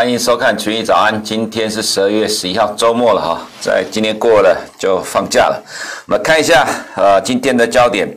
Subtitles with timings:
[0.00, 1.22] 欢迎收看群益早安。
[1.22, 5.62] 今天是十二月十一号，周末了哈，在今天过了就放假了。
[6.06, 6.66] 我们看一下
[6.96, 8.08] 呃今天的焦点，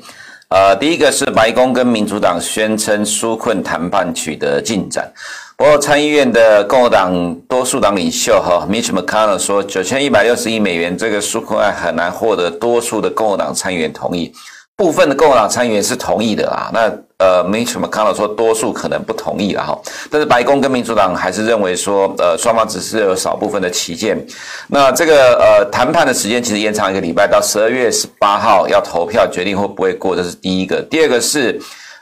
[0.48, 5.12] 呃第一个是白宫跟民主党宣称纾困谈判取得进展，
[5.58, 14.34] 不过参议院的共和党多数党领袖哈 Mitch McConnell 说，九千一百六十亿美元这个纾困案很难获得多数的共和党参议员同意。
[14.84, 19.80] 部分的共和党参议员是同意的啦，那呃没什么看到说多数可能不同意了哈，
[20.12, 24.22] 但是白宫跟民主党还是认为说，呃，双方只是有少部分的旗舰。
[24.68, 30.82] 那这个呃谈判的时间其实延长一个礼拜，到十二月十八号要投票决定会不会过，这是第一个。
[30.90, 31.58] 第二个是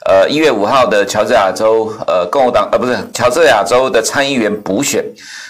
[0.05, 5.03] 呃一月五号的乔治亚州呃共和党呃不是乔治亚州的参议员补选，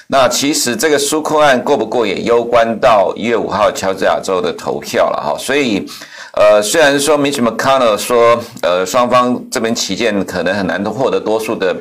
[0.08, 5.88] 那其实这个纾困案过不过也攸关到一月五号乔治亚州的投票了哈，所以。
[6.34, 11.76] 呃，虽然说 Mitch McConnell 说，呃，双方这边旗舰可能很难获得多数的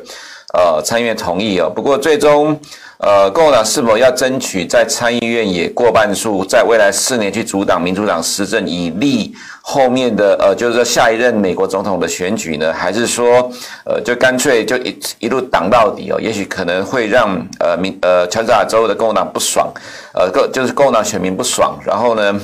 [0.53, 2.59] 呃参议院同意哦，不过最终，
[2.97, 12.73] 呃，共和党是否要争取在参议院也过半数，在未来四年去阻挡民主党施政，以利后面的呃，就是说下一任美国总统的选举呢？
[12.73, 13.51] 还是说，
[13.85, 16.19] 呃，就干脆就一一路挡到底哦？
[16.19, 19.71] 也许可能会让呃民呃乔治亚州的共和党不爽，
[20.13, 22.39] 呃，共就是共和党选民不爽，然后呢？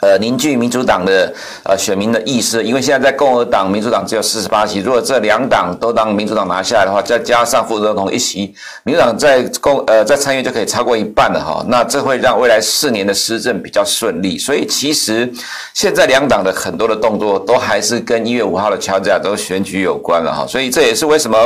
[0.00, 1.32] 呃，凝聚民主党的
[1.64, 8.54] 呃选民的意识，因为现在在共和党、民主党只有四十八席，如果这两党都当民主党拿下来的话，再加上副总统一席，
[8.84, 11.64] 民主党在共呃在参议院就可以超过一半了哈。
[11.66, 14.38] 那这会让未来四年的施政比较顺利。
[14.38, 15.28] 所以其实
[15.74, 20.46] 现在两党的很多的动作都还是跟一月五号的乔治亚州选举有关了哈。
[20.46, 21.36] 所以这也是为什么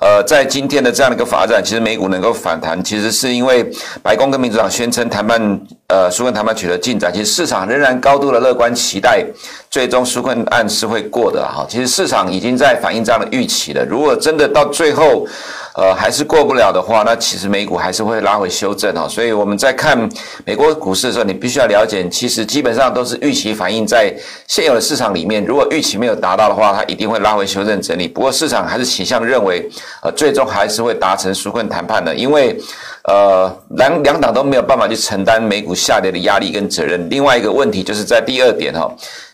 [0.00, 3.64] 呃在今天的这样的一个发展，其实美股能够反弹，其实是因为
[4.02, 5.40] 白宫跟民主党宣称谈判
[5.86, 7.91] 呃纾困谈判取得进展，其实市场仍然。
[8.00, 9.24] 高度的乐观期待，
[9.70, 11.66] 最终纾困案是会过的哈。
[11.68, 13.84] 其实市场已经在反映这样的预期了。
[13.84, 15.26] 如果真的到最后，
[15.74, 19.08] 呃，还是过不了的话，那其实美股还是会拉回修正哈。
[19.08, 19.96] 所以我们在看
[20.44, 24.14] 美国股市的时候，你必须要了解，其实基本上都是预期反映在
[24.46, 25.42] 现有的市场里面。
[25.44, 28.06] 如果预期没有达到的话，它一定会拉回修正整理。
[28.06, 29.66] 不过市场还是倾向认为，
[30.02, 32.58] 呃，最终还是会达成纾困谈判的，因为。
[33.04, 37.08] 呃，两两党都没有办法去承担美股下跌的压力跟责任。
[37.10, 38.88] 另外一个问题就是在第二点哈。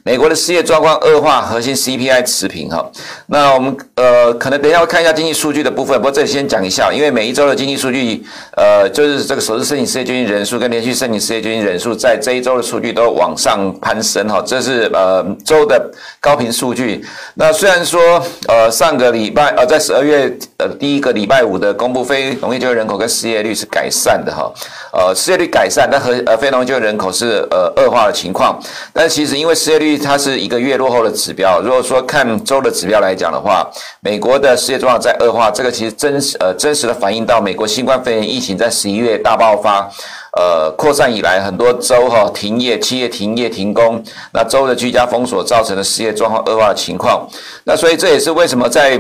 [0.09, 2.83] 美国的失业状况恶化，核心 CPI 持平哈。
[3.27, 8.25] 那我们呃，可能等一下会看一下经济数据的部分，不过这里先讲一下，因为每一周的经济数据，
[8.57, 14.43] 呃，就是这个首次申请失业救济人数跟连续申请失业救济人数，在这一周的数据都往上攀升哈。
[14.47, 17.05] 这是呃周的高频数据。
[17.35, 18.01] 那虽然说
[18.47, 24.51] 呃上个礼拜呃在十二月呃第一个礼拜五的公布非农业就业人口跟失业率是改善的哈，
[24.91, 28.59] 呃失业率改善，但和呃非农业就业人口是呃恶化的情况。
[28.95, 31.61] 但其实因为失业率它是一个月落后的指标。
[31.61, 33.69] 如果说看周的指标来讲的话，
[34.01, 39.91] 美国的失业状况在恶化，这个其实真实呃真实的反映到美国新冠肺炎疫情在十一月大爆发，
[40.37, 47.29] 呃扩散以来，很多州哈停业，企业停业停工，那州的居家封锁造成的失业状况恶化的情况。
[47.65, 48.99] 那所以这也是为什么在。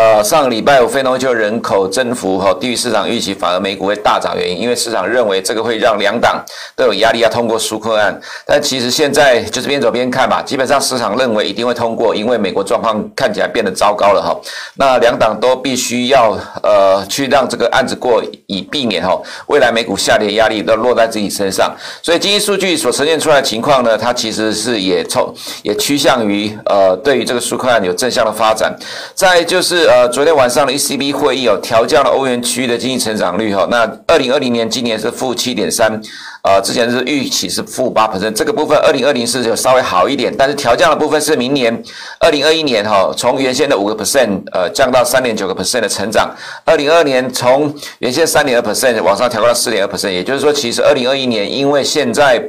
[0.00, 6.42] 呃，上个礼拜五非农就人口增幅哈低于市场预期，反而美股会大涨原因，因为市场认为这个会让两党
[6.74, 8.18] 都有压力要通过纾困案。
[8.46, 14.34] 但其实现在就是边走边看吧，基本上市场认为一定会通过，因为美国状况看起来变得糟糕了哈。
[14.76, 21.70] 那两党都必须要呃去让这个案子过，以避免哈未来美股下跌压力都落在自己身上。
[22.02, 25.30] 所以经济数据所呈现出来的情况呢，它其实是也从
[25.62, 28.74] 也趋向于呃对于这个纾困案有正向的发展。
[29.14, 29.89] 再就是。
[29.90, 36.00] 呃，昨天晚上的 ECB 会议哦调降了欧元区的经济成长率哈，那二零二零年今年是负七点三，
[36.44, 41.76] 呃，之前是预期是负八 percent，这个部分二零二零是有稍微好一点，但是调降的部分是明年
[42.20, 46.30] 二零二一年哈，从原先的五个 percent 呃降到三点九个 percent 的成长，
[46.64, 52.40] 二零二二年从原先三点二 percent 往上调高到四点二 percent，也就是说，其实二零二一年因为现在。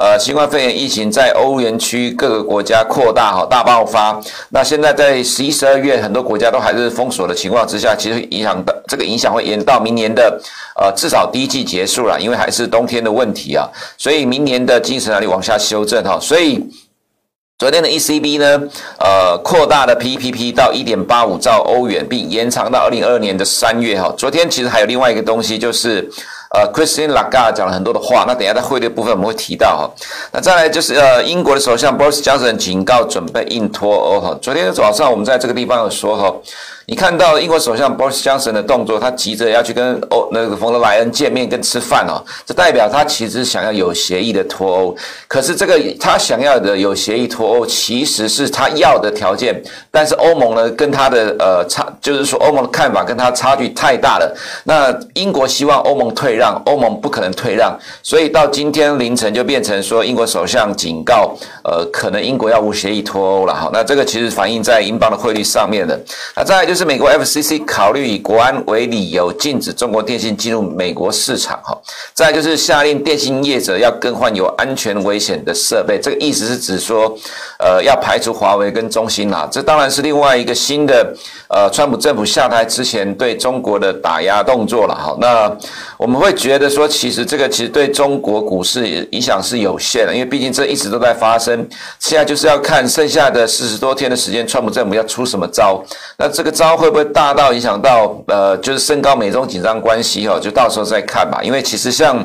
[0.00, 4.16] 呃，新冠肺炎疫情在欧元区各个国家扩大哈，大爆发。
[4.50, 10.40] 那现在在十一、十二月，很多国家都还是封锁的情况之下，其实影响的这个影响会延到明年的
[10.80, 13.68] 呃，至少第一季结束了，因为还是冬天的问题啊。
[13.96, 16.16] 所以明年的经济成长率往下修正哈。
[16.20, 16.64] 所以
[17.58, 18.68] 昨天的 ECB 呢，
[19.00, 24.14] 呃，扩大了 PPP 到一点八五兆欧元，并延长到二零二二年的三月哈。
[24.16, 26.08] 昨天其实还有另外一个东西就是。
[26.50, 29.90] 呃，Christine Lagarde 讲了很多的话，那等下在汇率部分我们会提到哈。
[30.32, 34.38] 那再来就是呃，英国的首相 Boris Johnson 警告准备硬脱欧哈。
[34.40, 36.34] 昨天早上我们在这个地方有说哈，
[36.90, 44.96] 你看到英国首相 Boris Johnson 的动作，他急着要去跟欧那个冯德莱恩见面跟吃饭哦，这代表他其实想要有协议的脱欧。
[45.28, 54.34] 可是这个他想要的有协议脱欧，其实是他要的条件，但是欧盟呢跟他的呃差，就是说欧盟的看法跟他差距太大了。
[54.64, 61.36] 那英国希望欧盟退让，欧盟不可能退让，所以到今天凌晨就变成说英国首相警告，
[61.70, 63.68] 呃，可能英国要无协议脱欧了哈。
[63.70, 66.00] 那这个其实反映在英镑的汇率上面的。
[66.34, 71.78] 那再就是美国 FCC 考虑以国安为理由禁止中国电信进入美国市场哈。
[72.14, 77.14] 再就是下令电信业者要更换有安全危险的设备，这个意思是指说，
[77.58, 79.46] 呃，要排除华为跟中兴啦。
[79.52, 81.14] 这当然是另外一个新的
[81.48, 85.14] 呃，川普政府下台之前对中国的打压动作了哈。
[85.20, 85.54] 那
[85.98, 91.57] 我们会觉得说，其实这个其实对中国股市影响是有限的，因为毕竟这一直都在发生。
[91.98, 95.82] 现在就是要看剩下的四十多天的时间，川普政府要出什么招。
[96.16, 100.38] 那这个招会不会大到影响到呃，就是升高美中紧张关系哦？
[100.40, 101.40] 就到时候再看吧。
[101.42, 102.16] 因为其实像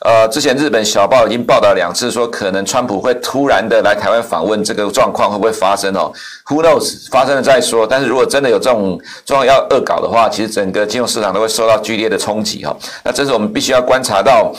[0.00, 6.12] 呃，之前日本小报已经报道两次，说可能川普会突然的来台湾访问，这个状况会不会发生哦
[6.46, 7.08] ？Who knows？
[7.10, 7.86] 发生了再说。
[7.86, 12.76] 但是如果真的有这种状况要恶搞的话，其实整个金融市场都会受到剧烈的冲击哈。
[13.02, 14.52] 那这是我们必须要观察到。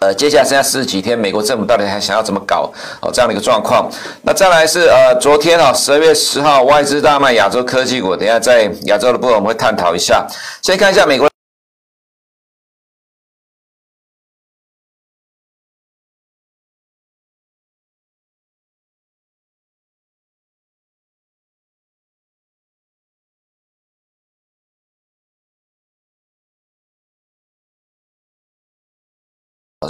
[0.00, 2.70] 呃，接下来剩下四十几天，美国政府到底还想要怎么搞？
[3.00, 3.88] 哦，这样的一个状况。
[4.22, 8.16] 那再来是呃，昨天啊，十二月十号，外资大卖亚洲科技股。
[8.16, 10.26] 等一下在亚洲的部分我们会探讨一下。
[10.62, 11.33] 先看一下美国。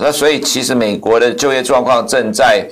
[0.01, 2.67] 那所以其实美国的就业状况正在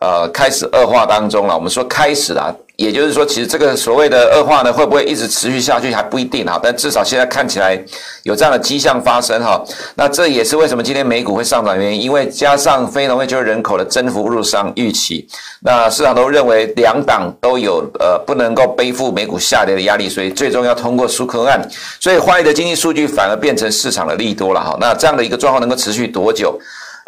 [0.00, 1.54] 呃开始恶化当中了。
[1.54, 2.54] 我们说开始了。
[2.78, 7.76] 也就是说，其实这个所谓的恶化呢，会不会一直持续下去还不一定哈，但至少现在看起来
[8.22, 9.60] 有这样的迹象发生哈。
[9.96, 15.26] 那这也是为什么今天美股会上涨原因，因为加上非农业就业人口的增幅入上预期，
[15.60, 21.60] 那市场都认为两党都有呃不能够背负美股下跌的压力，所以最终要通过纾困案，
[21.98, 24.76] 所以坏的经济数据反而变成市场的利多了哈。
[24.80, 26.56] 那这样的一个状况能够持续多久？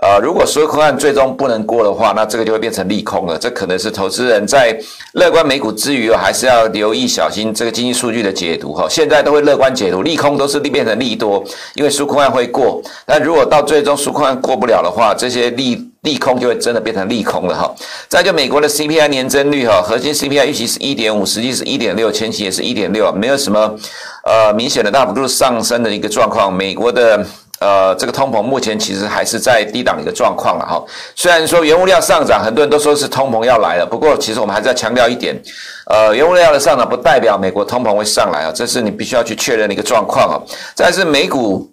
[0.03, 3.39] 呃，如果纾困案最终不能过的话，那这个就会变成利空了。
[3.39, 4.75] 这可能是投资人在
[5.13, 8.87] 乐观美股之余，还是要留意小心这个经济数据的解读哈。
[8.89, 11.45] 现在都会乐观解读，利空都是利变成利多，
[11.75, 12.81] 因为纾困案会过。
[13.05, 17.71] 但如果到最终纾困案过不了的话，这些利利空就会真的变成利空了哈。
[18.09, 23.77] 再就美国的 CPI 年增率哈，核心 CPI 预期是一点五，实际是一点六，前期也是一点六，没有什么
[24.25, 26.51] 呃明显的大幅度上升的一个状况。
[26.51, 27.23] 美国的。
[27.61, 30.83] 呃，这个通膨目前其实还是在低档的一个状况了哈。
[31.15, 35.41] 虽然说原物料上涨，很多人都说是通膨要来了，不过其实我们还是要强调一点，
[35.87, 40.37] 呃，原物料的上涨不代表美国通膨会上来啊，这是你必须要去确认的一个状况啊。
[40.75, 41.71] 再是美股。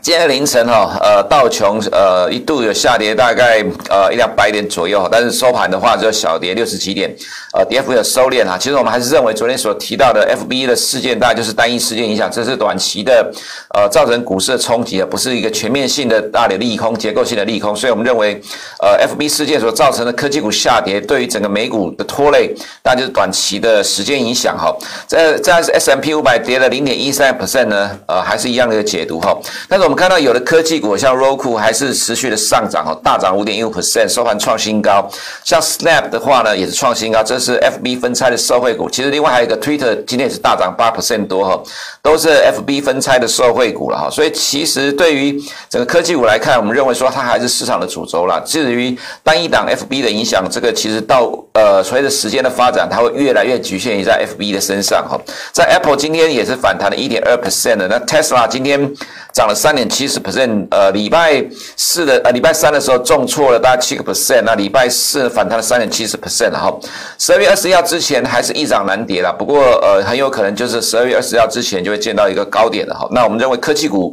[0.00, 7.14] 今天凌晨哈，呃，道琼呃一度有下跌大概呃一两百点左右，但是收盘的话就小跌六十几点，
[7.52, 8.56] 呃，跌幅有收敛哈。
[8.56, 13.30] 其实我们还是认为昨天所提到的 FB 的事件，大概就是单一事件影响，这是短期的，
[13.74, 17.74] 呃，造成股市的冲击，而不是一个全面性的大的利空、结构性的利空。
[17.74, 18.40] 所以我们认为，
[18.80, 22.54] 呃，FB 事件所造成的科技股下跌，对于整个美股的拖累，
[22.84, 24.74] 那就是短期的时间影响哈。
[25.06, 29.36] 这这样是 S&P 五百跌了零点一三 percent 呢，呃，还是一样的一个解读哈。
[29.68, 35.10] 但是我们看到有的科技股像 Roku 还是持续的上涨哦，大涨五点一五 percent，收盘创新高。
[35.42, 38.88] 像 Snap 的话呢，也是创新高，这是 FB 分拆的受惠股。
[38.88, 41.60] 其实另外还有一个 Twitter 今天也是大涨八 percent 多哈，
[42.00, 44.08] 都是 FB 分拆的受惠股了哈。
[44.08, 48.40] 所以其实对于整个科技股来看，我们认为说它还是市场的主轴了。
[48.46, 55.18] 至于单一档 FB 的影响，这个其实到呃随着时间的发展，它会越来越局限于在 FB 的身上哈。
[55.52, 58.94] 在 Apple 今天也是反弹了一点二 percent 的，那 Tesla 今天。
[59.34, 61.44] 涨了三点七十 percent，呃，礼拜
[61.76, 66.80] 四的呃礼拜三的时候重挫了大概七个 percent，那礼拜四反弹了三点七十 percent，然后
[67.18, 73.08] 十二月二十一号之前还是一涨难跌了，不过呃很有可能就是十二月二十一号之前就会见到一个高点了哈。
[73.12, 74.12] 那我们认为科技股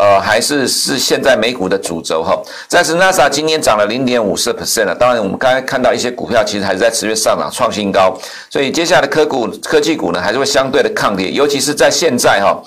[0.00, 2.40] 呃还是是现在美股的主轴哈。
[2.70, 8.16] 但是 NASA 今天涨了零点五四 percent 了，当然我们刚才看到一些股票其实还是在持续上涨创新高，
[8.48, 12.62] 所以接下来的科股科技股呢还是会相对的抗跌，尤其是在现在哈。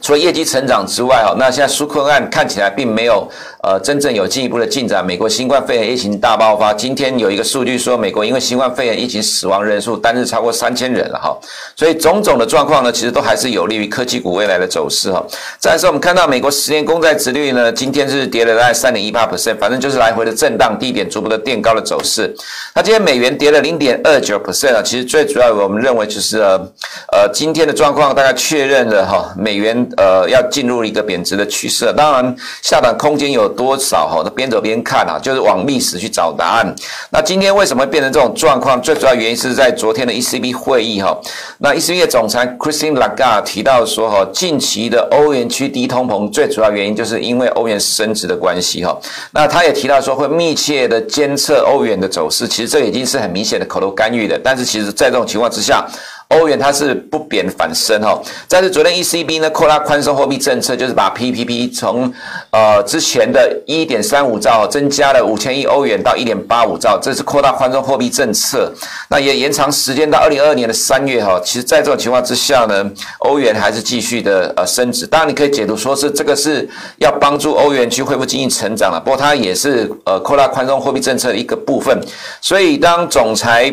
[0.00, 3.28] 除了业绩成长之外，哈，那现在纾困案看起来并没有
[3.62, 5.06] 呃真正有进一步的进展。
[5.06, 11.36] 美国新冠肺炎疫情大爆发，今天有一个数据说，美国因为新冠肺炎疫情死亡人数单日超过三千人了，哈。
[11.76, 15.24] 所以种种的状况呢，其实都还是有利于科技股未来的走势，哈。
[15.60, 22.34] 再来是我们看到美国十年公债殖率呢，今天是跌了大概三点一八 percent，反正就是来回的震荡，低点逐步的垫高的走势。
[22.74, 29.67] 那今天美元跌了零点二九 percent 啊，其实最主要我们认为就是呃今天的状况大概确认了哈美元。
[29.96, 34.22] 呃，要进入一个贬值的趋势，当然下档空间有多少哈？
[34.24, 36.74] 那边走边看啊，就是往历史去找答案。
[37.10, 38.80] 那今天为什么会变成这种状况？
[38.80, 41.18] 最主要原因是在昨天的 ECB 会议哈。
[41.58, 48.96] 那 ECB 的总裁 Christine Lagarde 提到说哈，近期的欧元区低通膨最主要原因就是因为欧元升值的关系哈。
[49.32, 54.38] 那他也提到说会密切的监测欧元的走势，其实这已经是很明显的口头干预的。
[54.42, 55.86] 但是其实在这种情况之下，
[56.28, 58.20] 欧元它是不贬反升哈，
[58.50, 62.12] 但是昨天 ECB 呢扩大宽松货币政策，就是把 PPP 从
[62.50, 68.70] 呃之前的一点三五兆增加了五千亿欧元到一点八五兆，这是扩大宽松货币政策，
[69.08, 71.40] 那也延长时间到二零二二年的三月哈。
[71.42, 75.06] 其实，在这种情况之下呢，欧元还是继续的呃升值。
[75.06, 76.68] 当然，你可以解读说是这个是
[76.98, 81.98] 要帮助欧元去恢复经济成长了，不过它也是呃扩大宽松货币政策的一个部分。
[82.42, 83.72] 所以，当总裁。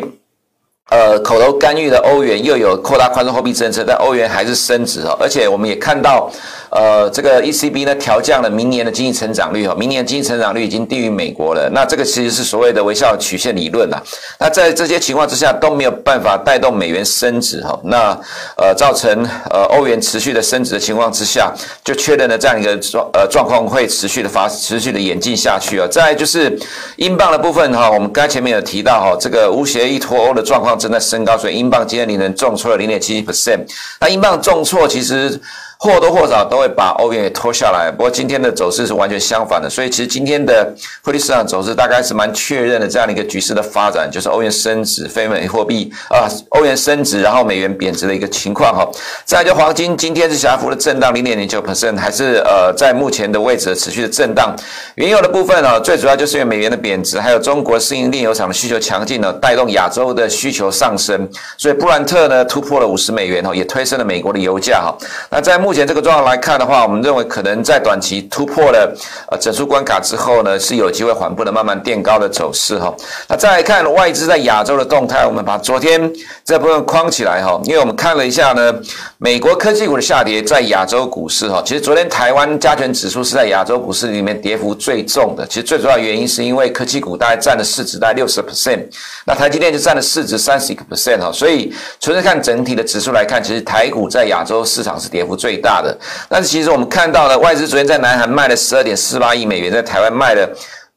[0.90, 6.30] 呃，口头干预的欧元又有扩大宽松货币政策，但欧元还是升值哦，而且我们也看到。
[6.76, 11.70] 呃，这个 ECB 呢调降了明年的经济成长率哈，明年经济成长率已经低于美国了。
[11.72, 13.96] 那这个其实是所谓的微笑曲线理论呐。
[14.38, 17.80] 那在这些情况之下都没有办法带动美元升值哈。
[17.84, 18.14] 那
[18.58, 19.08] 呃造成
[19.48, 21.50] 呃欧元持续的升值的情况之下，
[21.82, 25.88] 就确认了这样一个状呃状况会持续的发持续的演进下去啊。
[25.90, 26.58] 再来就是
[26.96, 33.60] 英镑的部分哈，我们刚才前面有提到哈，这个无协议脱欧的状况正在升高，所以英镑今天凌晨重挫了零点七七 percent。
[33.98, 35.40] 那英镑重挫其实。
[35.78, 48.88] 或多或少都会把欧元给拖下来，不过今天的走势是完全相反的，所以其实今天的汇率市场走势大概是蛮确认的这样的一个局势的发展，就是欧元升值，非美货币啊，欧元升值，然后美元贬值的一个情况哈。
[49.24, 54.56] 再来就黄金，今天是小幅的震荡零点零九 percent，还是呃在目前的位置持续的震荡。
[54.94, 61.28] 原油的部分呢，最主要就是因为美元的贬值，还有中国适应炼油厂的需求强劲呢，带动亚洲的需求上升，
[61.58, 64.96] 所以布兰特呢突破了五十美元哈，也推升了美国的油价哈。
[65.30, 68.96] 那在目前这个状况来看的话，我们认为可能在短期突破了
[69.28, 72.94] 呃整数关卡之后呢，是有机会缓步的慢慢垫高的走势哈。
[73.28, 76.08] 那再来看外资在亚洲的动态，我们把昨天
[76.44, 78.72] 这部分框起来哈，因为我们看了一下呢，
[79.18, 85.44] 美国科技股的下跌在亚洲股市哈，其实昨天台湾加权指数是在亚洲股市里面跌幅最重的。
[85.48, 88.84] 其实最主要原因是因为科技股大概占了市值大概六十 percent，
[89.24, 95.96] 那台积电就占了市值三十一个 percent 哈，所以纯粹看整体的指数来看，其实台股在亚洲市场是跌幅最大的。
[96.28, 100.48] 但是其实我们看到了外资昨天在南韩卖了十二点四八亿美元，在台湾卖了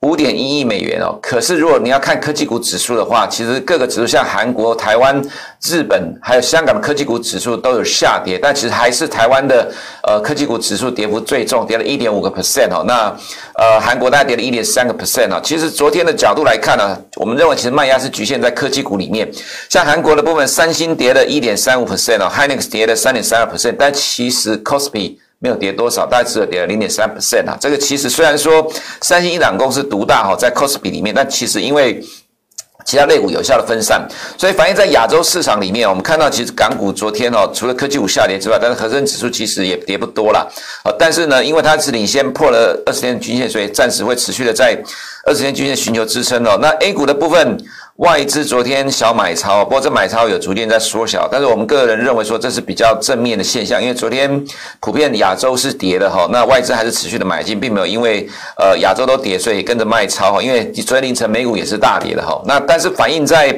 [0.02, 1.20] 五点一亿美元哦。
[1.22, 5.22] 可是如果你要看科技股指数的话，其实各个指数像韩国、台湾、
[5.62, 9.70] 日本还有香港的科技股指数都有下跌，但其实还是台湾的
[10.04, 12.84] 呃科技股指数跌幅最重，跌了一点五个 percent 哦。
[12.88, 13.14] 那
[13.56, 15.42] 呃韩国大概跌了一点三个 percent 哦。
[15.44, 19.30] 其实昨天的角度来看呢，我们认为其实卖压是局限在科技股里面，
[19.68, 27.58] 像韩国的部分，三星跌了一点三五 percent 哦，Hynix 跌了三点三二 percent，但其实 Kospi 没有跌多少，大概只有跌了零点三 percent 啊。
[27.60, 28.70] 这个其实虽然说
[29.02, 32.04] 三星、一档公司独大哈，在 c o s p i 里面，但其实因为
[32.86, 34.06] 其他类股有效的分散，
[34.38, 40.46] 所以反映在亚洲市场里面，我们看到其实港股昨天哦，除了科技股下跌之外，但是恒生指数其实也跌不多啦。
[40.98, 44.78] 但是呢，因为它是领先破了二十天均线，所以暂时会持续的在
[45.26, 46.58] 二十天均线寻求支撑哦。
[46.62, 47.58] 那 A 股的部分。
[48.00, 54.42] 外资昨天小买超，不过这买超有逐渐在缩小，但是我们个人认为说这是比较正面的现象，因为昨天
[54.80, 58.26] 普遍亚洲是跌的哈，那外资还是持续的买进，并没有因为
[58.58, 63.50] 呃亚洲都跌，所以跟着卖超哈，因为昨天凌晨美股也是大跌的哈，那但是反映在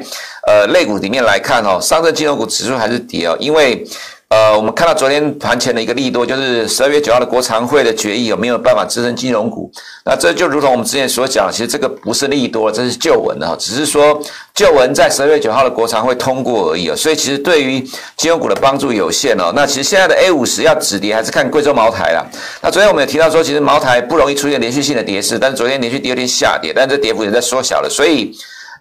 [0.48, 3.86] 呃类股里面来看哈，上证金融股指数还是跌哦，因为。
[4.32, 9.70] 呃，我们看到昨天盘前的一个利多，就是十二月九号的国常会的决议有没有办法支撑金融股？
[10.06, 14.18] 那这就如同我们之前所讲，其实这个不是利多，这是旧闻的哈，只是说
[14.54, 16.96] 旧闻在十二月九号的国常会通过而已啊。
[16.96, 17.86] 所以其实对于
[18.16, 19.52] 金融股的帮助有限哦。
[19.54, 22.24] 那其实现在的 A 五十要止跌，还是看贵州茅台啦。
[22.62, 27.90] 那昨天我们有提到说，其实茅台不容易出现连续性的跌势，但是昨天连续第二天下跌，但这跌幅也在缩小了。
[27.90, 28.34] 所以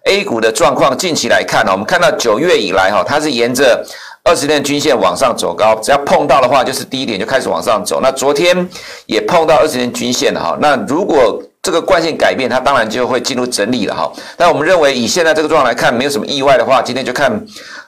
[0.05, 3.85] A 股的状况近期来看呢，我们看到九月以来哈，它是沿着。
[4.23, 7.99] 二十天均线往上走高，只要碰到的话，就是低点就开始往上走。
[8.01, 8.69] 那昨天
[9.07, 10.57] 也碰到二十天均线了哈。
[10.61, 14.11] 那如果这个惯性改变，它当然就会进入整理了哈。
[14.37, 17.31] 那我们认为以现在这个状况来看，没有什么意外的话，今天就看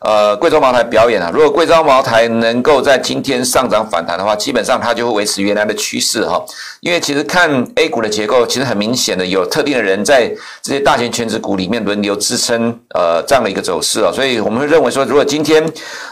[0.03, 1.31] 呃贵州茅台表演啊。
[1.33, 6.43] 如果贵州茅台能够在今天上涨反弹的话，基本上它就会维持原来的趋势哈。
[6.81, 10.29] 因为其实看 A 股的结构，其实很明显的有特定的人在
[10.61, 14.11] 这些大型全值股里面轮流支撑呃这样的一个走势啊。
[14.13, 15.63] 所以我们会认为说，如果今天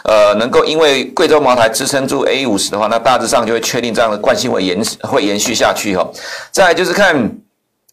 [0.04, 6.10] 呃能够因为贵州茅台支撑住 A 五十的话，那大致上就会确定这样的惯性会延会延续下去哈。
[6.52, 7.32] 再就是看。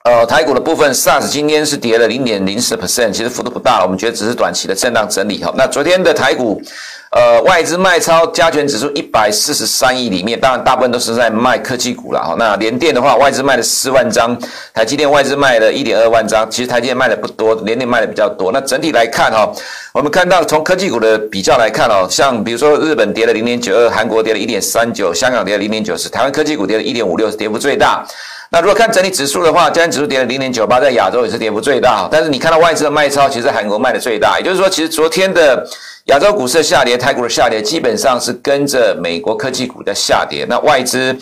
[0.04, 5.52] 呃，台股的部分，SARS 今天是跌了零点零四 percent，其实幅度不大，我们觉得只是短期的震荡整理哈。
[5.56, 6.62] 那昨天的台股，
[7.10, 12.36] 呃，外资卖超加权指数一百四十三亿里面，当然大部分都是在卖科技股了哈。
[12.38, 14.38] 那联电的话，外资卖了四万张，
[14.72, 18.52] 台积电外资卖了一点二万张，其实台积电卖的不多，联电卖的比较多。
[18.52, 19.52] 那整体来看哈，
[19.92, 28.06] 我们看到从科技股的比较来看哦，像比如说日本跌了零点九二，韩国跌了一点三九，香港跌了零点九四，台湾科技股跌了一点五六，跌幅最大。
[28.50, 32.08] 那如果看整体指数的话，加权指数跌了零点九八，在亚洲也是跌幅最大。
[32.10, 34.38] 但是你看到外资的卖超，其实韩国卖的最大。
[34.38, 35.66] 也就是说，其实昨天的
[36.04, 40.46] 亚洲股市的下跌，泰国的下跌，基本上是跟着美国科技股的下跌。
[40.48, 41.16] 那外资。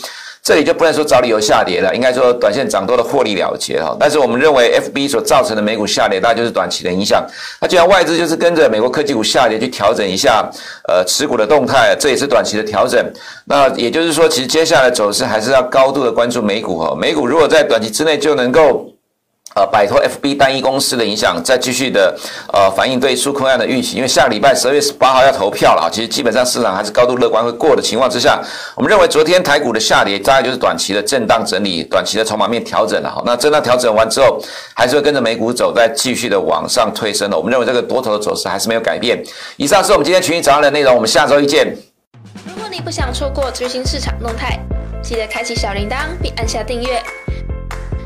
[0.47, 3.97] 这里就不能说找理由下跌了，应该说短线涨多的获利了结哈。
[3.99, 7.27] 但是我们认为 FB 所造成的美股下跌，大概就是短期的影响。
[7.61, 10.49] 那既然外资就是跟着美国科技股下跌去调整一下，
[10.89, 13.05] 呃，持股的动态，这也是短期的调整。
[13.47, 16.95] 那也就是说，其实接下来走势还是要高度的关注美股哈。
[16.97, 18.87] 美股如果在短期之内就能够。
[19.57, 22.15] 呃，摆脱 FB 单一公司的影响，再继续的
[22.53, 28.39] 呃反映对纾困案的预期，因为下个礼拜十二月十八号要投票了啊，其实基本上市场还是高度乐观会过的情况之下，
[28.75, 33.23] 我们认为昨天台股的下跌大概就是短期的震荡整理，短期的筹码面调整了哈。
[33.25, 34.39] 那震荡调整完之后，
[34.75, 37.37] 还是会跟着美股走，再继续的往上推升的。
[37.39, 39.25] 我们认为这个多头的走势还是没有改变。
[39.57, 41.75] 以上是我们今天群益早上的内容，我们下周一见。
[42.47, 44.61] 如果你不想错过最新市场动态，
[45.03, 47.03] 记得开启小铃铛并按下订阅。